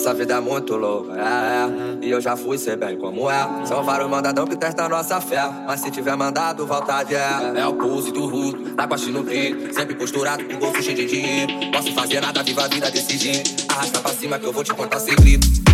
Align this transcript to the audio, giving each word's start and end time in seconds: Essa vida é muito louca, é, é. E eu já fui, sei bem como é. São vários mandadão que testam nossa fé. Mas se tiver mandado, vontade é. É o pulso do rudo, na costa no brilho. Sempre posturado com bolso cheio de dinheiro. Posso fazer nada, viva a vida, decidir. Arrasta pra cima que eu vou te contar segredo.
Essa 0.00 0.14
vida 0.14 0.32
é 0.32 0.40
muito 0.40 0.76
louca, 0.76 1.12
é, 1.12 1.18
é. 1.20 2.06
E 2.06 2.10
eu 2.10 2.22
já 2.22 2.34
fui, 2.34 2.56
sei 2.56 2.74
bem 2.74 2.96
como 2.96 3.30
é. 3.30 3.66
São 3.66 3.84
vários 3.84 4.08
mandadão 4.08 4.46
que 4.46 4.56
testam 4.56 4.88
nossa 4.88 5.20
fé. 5.20 5.42
Mas 5.66 5.82
se 5.82 5.90
tiver 5.90 6.16
mandado, 6.16 6.66
vontade 6.66 7.14
é. 7.14 7.52
É 7.54 7.66
o 7.66 7.74
pulso 7.74 8.10
do 8.10 8.26
rudo, 8.26 8.74
na 8.74 8.88
costa 8.88 9.10
no 9.10 9.22
brilho. 9.22 9.74
Sempre 9.74 9.94
posturado 9.94 10.42
com 10.42 10.56
bolso 10.56 10.82
cheio 10.82 10.96
de 10.96 11.04
dinheiro. 11.04 11.52
Posso 11.70 11.92
fazer 11.92 12.22
nada, 12.22 12.42
viva 12.42 12.64
a 12.64 12.68
vida, 12.68 12.90
decidir. 12.90 13.42
Arrasta 13.68 14.00
pra 14.00 14.12
cima 14.14 14.38
que 14.38 14.46
eu 14.46 14.52
vou 14.54 14.64
te 14.64 14.72
contar 14.72 15.00
segredo. 15.00 15.69